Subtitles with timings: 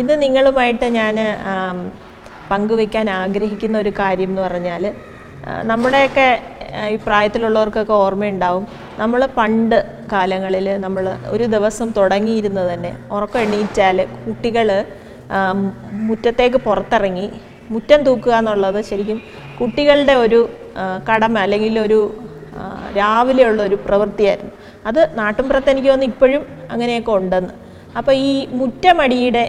[0.00, 1.16] ഇത് നിങ്ങളുമായിട്ട് ഞാൻ
[2.50, 4.84] പങ്കുവെക്കാൻ ആഗ്രഹിക്കുന്ന ഒരു കാര്യം എന്ന് പറഞ്ഞാൽ
[5.70, 6.26] നമ്മുടെയൊക്കെ
[6.92, 8.64] ഈ പ്രായത്തിലുള്ളവർക്കൊക്കെ ഓർമ്മയുണ്ടാവും.
[8.98, 9.76] നമ്മൾ പണ്ട്
[10.12, 11.04] കാലങ്ങളിൽ നമ്മൾ
[11.34, 14.68] ഒരു ദിവസം തുടങ്ങിയിരുന്നത് തന്നെ ഉറക്കം എണീറ്റാൽ കുട്ടികൾ
[16.08, 17.26] മുറ്റത്തേക്ക് പുറത്തിറങ്ങി
[17.70, 19.18] മുറ്റം തൂക്കുക എന്നുള്ളത് ശരിക്കും
[19.60, 20.40] കുട്ടികളുടെ ഒരു
[21.10, 21.98] കടമ അല്ലെങ്കിൽ ഒരു
[22.96, 24.52] രാവിലെയുള്ള ഒരു പ്രവൃത്തിയായിരുന്നു.
[24.88, 26.42] അത് നാട്ടിൻപുറത്ത് എനിക്ക് തോന്നുന്നു ഇപ്പോഴും
[26.72, 27.54] അങ്ങനെയൊക്കെ ഉണ്ടെന്ന്.
[27.98, 29.44] അപ്പോൾ ഈ മുറ്റമടിയുടെ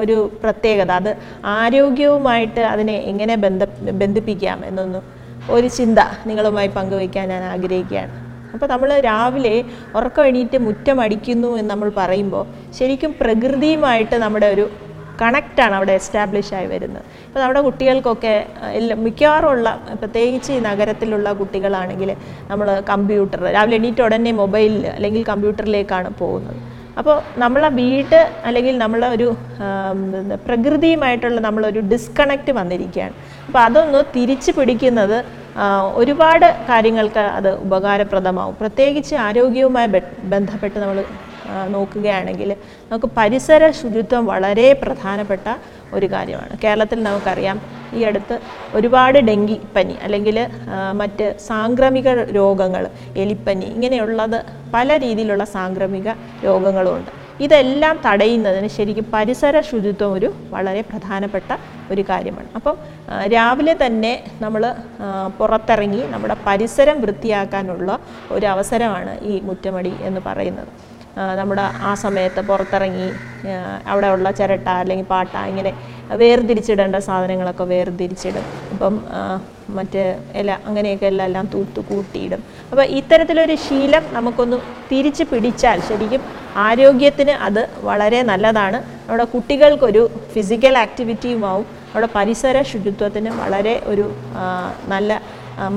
[0.00, 1.10] ഒരു പ്രത്യേകത അത്
[1.58, 3.64] ആരോഗ്യവുമായിട്ട് അതിനെ എങ്ങനെ ബന്ധ
[4.02, 5.04] ബന്ധിപ്പിക്കാം എന്നൊന്നും
[5.56, 5.98] ഒരു ചിന്ത
[6.28, 8.12] നിങ്ങളുമായി പങ്കുവയ്ക്കാൻ ഞാൻ ആഗ്രഹിക്കുകയാണ്.
[8.54, 9.54] അപ്പോൾ നമ്മൾ രാവിലെ
[9.98, 12.44] ഉറക്കം എണീറ്റ് മുറ്റമടിക്കുന്നു എന്ന് നമ്മൾ പറയുമ്പോൾ
[12.78, 14.64] ശരിക്കും പ്രകൃതിയുമായിട്ട് നമ്മുടെ ഒരു
[15.22, 17.04] കണക്റ്റാണ് അവിടെ എസ്റ്റാബ്ലിഷ് ആയി വരുന്നത്.
[17.26, 19.68] ഇപ്പോൾ നമ്മുടെ കുട്ടികൾക്കൊക്കെ അഹ്, എല്ലാം മിക്കവാറും ഉള്ള
[20.00, 22.10] പ്രത്യേകിച്ച് ഈ നഗരത്തിലുള്ള കുട്ടികളാണെങ്കിൽ
[22.50, 26.58] നമ്മൾ കമ്പ്യൂട്ടർ രാവിലെ എണീറ്റ് ഉടനെ മൊബൈലിൽ അല്ലെങ്കിൽ കമ്പ്യൂട്ടറിലേക്കാണ് പോകുന്നത്.
[27.00, 29.26] അപ്പോൾ നമ്മളെ വീട് അല്ലെങ്കിൽ നമ്മളെ ഒരു
[30.46, 33.14] പ്രകൃതിയുമായിട്ടുള്ള നമ്മളൊരു ഡിസ്കണക്റ്റ് വന്നിരിക്കുകയാണ്.
[33.46, 35.18] അപ്പോൾ അതൊന്ന് തിരിച്ചു പിടിക്കുന്നത്
[36.00, 38.54] ഒരുപാട് കാര്യങ്ങൾക്ക് അത് ഉപകാരപ്രദമാവും.
[38.60, 39.88] പ്രത്യേകിച്ച് ആരോഗ്യവുമായി
[40.34, 40.98] ബന്ധപ്പെട്ട് നമ്മൾ
[41.74, 42.50] നോക്കുകയാണെങ്കിൽ
[42.90, 45.48] നമുക്ക് പരിസര ശുചിത്വം വളരെ പ്രധാനപ്പെട്ട
[45.96, 46.54] ഒരു കാര്യമാണ്.
[46.64, 47.58] കേരളത്തിൽ നമുക്കറിയാം
[47.96, 48.36] ഈ അടുത്ത്
[48.78, 50.38] ഒരുപാട് ഡെങ്കി പനി അല്ലെങ്കിൽ
[51.00, 52.82] മറ്റ് സാംക്രമിക രോഗങ്ങൾ
[53.22, 54.38] എലിപ്പനി ഇങ്ങനെയുള്ളത്
[54.74, 56.08] പല രീതിയിലുള്ള സാംക്രമിക
[56.46, 57.12] രോഗങ്ങളുമുണ്ട്
[57.44, 61.50] ഇതെല്ലാം തടയുന്നതിന് ശരിക്കും പരിസര ശുചിത്വം ഒരു വളരെ പ്രധാനപ്പെട്ട
[61.92, 62.48] ഒരു കാര്യമാണ്.
[62.58, 62.76] അപ്പം
[63.34, 64.12] രാവിലെ തന്നെ
[64.44, 64.62] നമ്മൾ
[65.38, 67.98] പുറത്തിറങ്ങി നമ്മുടെ പരിസരം വൃത്തിയാക്കാനുള്ള
[68.36, 70.72] ഒരു അവസരമാണ് ഈ മുറ്റമടി എന്ന് പറയുന്നത്.
[71.40, 73.06] നമ്മുടെ ആ സമയത്ത് പുറത്തിറങ്ങി
[73.90, 75.72] അവിടെയുള്ള അവിടെ ചിരട്ട അല്ലെങ്കിൽ പാട്ട ഇങ്ങനെ
[76.20, 78.44] വേർതിരിച്ചിടേണ്ട സാധനങ്ങളൊക്കെ വേർതിരിച്ചിടും.
[78.74, 78.94] ഇപ്പം
[79.78, 80.02] മറ്റ്
[80.40, 82.42] ഇല അങ്ങനെയൊക്കെ എല്ലാം എല്ലാം തൂത്ത് കൂട്ടിയിടും.
[82.70, 84.58] അപ്പോൾ ഇത്തരത്തിലൊരു ശീലം നമുക്കൊന്ന്
[84.90, 86.22] തിരിച്ച് പിടിച്ചാൽ ശരിക്കും
[86.66, 88.78] ആരോഗ്യത്തിന് അത് വളരെ നല്ലതാണ്.
[89.08, 90.02] നമ്മുടെ കുട്ടികൾക്കൊരു
[90.34, 94.06] ഫിസിക്കൽ ആക്ടിവിറ്റിയുമാവും നമ്മുടെ പരിസര ശുചിത്വത്തിന് വളരെ ഒരു
[94.94, 95.20] നല്ല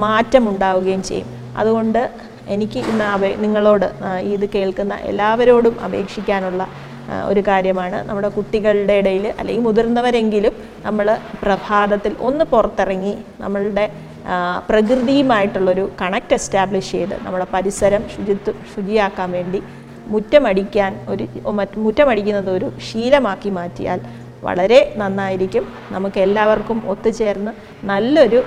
[0.04, 1.30] മാറ്റമുണ്ടാവുകയും ചെയ്യും.
[1.60, 3.88] അതുകൊണ്ട് എനിക്ക് ഇന്ന് അപേ നിങ്ങളോട്
[4.36, 6.68] ഇത് കേൾക്കുന്ന എല്ലാവരോടും അപേക്ഷിക്കാനുള്ള
[7.30, 7.98] ഒരു കാര്യമാണ്.
[8.08, 10.54] നമ്മുടെ കുട്ടികളുടെ ഇടയിൽ അല്ലെങ്കിൽ മുതിർന്നവരെങ്കിലും
[10.86, 11.08] നമ്മൾ
[11.44, 13.86] പ്രഭാതത്തിൽ ഒന്ന് പുറത്തിറങ്ങി നമ്മളുടെ
[14.70, 19.62] പ്രകൃതിയുമായിട്ടുള്ളൊരു കണക്റ്റ് എസ്റ്റാബ്ലിഷ് ചെയ്ത് നമ്മുടെ പരിസരം ശുചിത്വ ശുചിയാക്കാൻ വേണ്ടി
[20.08, 21.26] മുറ്റമടിക്കാൻ ഒരു
[21.60, 24.00] മറ്റ് മുറ്റമടിക്കുന്നത് ഒരു ശീലമാക്കി മാറ്റിയാൽ
[24.44, 25.66] വളരെ നന്നായിരിക്കും.
[25.92, 27.52] നമുക്ക് എല്ലാവർക്കും ഒത്തുചേർന്ന്
[27.92, 28.44] നല്ലൊരു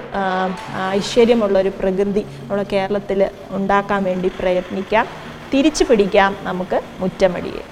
[0.99, 5.07] ഐശ്വര്യമുള്ളൊരു പ്രകൃതി നമ്മുടെ കേരളത്തിൽ ഉണ്ടാക്കാൻ വേണ്ടി പ്രയത്നിക്കാം.
[5.55, 7.63] തിരിച്ചു പിടിക്കാം നമുക്ക് മുറ്റമടിയെ